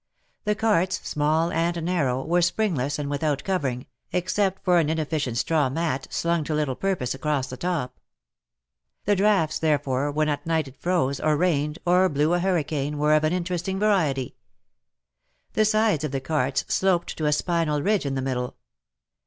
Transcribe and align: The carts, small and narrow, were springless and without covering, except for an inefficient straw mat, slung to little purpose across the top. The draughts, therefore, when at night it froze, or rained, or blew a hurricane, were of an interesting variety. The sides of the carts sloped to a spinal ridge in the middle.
The 0.45 0.55
carts, 0.55 0.99
small 1.07 1.51
and 1.51 1.83
narrow, 1.85 2.23
were 2.25 2.41
springless 2.41 2.97
and 2.97 3.07
without 3.07 3.43
covering, 3.43 3.85
except 4.11 4.65
for 4.65 4.79
an 4.79 4.89
inefficient 4.89 5.37
straw 5.37 5.69
mat, 5.69 6.07
slung 6.09 6.43
to 6.45 6.55
little 6.55 6.73
purpose 6.75 7.13
across 7.13 7.45
the 7.51 7.55
top. 7.55 7.99
The 9.05 9.15
draughts, 9.15 9.59
therefore, 9.59 10.11
when 10.11 10.27
at 10.27 10.43
night 10.43 10.67
it 10.67 10.75
froze, 10.81 11.19
or 11.19 11.37
rained, 11.37 11.77
or 11.85 12.09
blew 12.09 12.33
a 12.33 12.39
hurricane, 12.39 12.97
were 12.97 13.13
of 13.13 13.23
an 13.23 13.31
interesting 13.33 13.77
variety. 13.77 14.35
The 15.53 15.65
sides 15.65 16.03
of 16.03 16.11
the 16.11 16.19
carts 16.19 16.65
sloped 16.67 17.15
to 17.17 17.27
a 17.27 17.31
spinal 17.31 17.83
ridge 17.83 18.07
in 18.07 18.15
the 18.15 18.23
middle. 18.23 18.55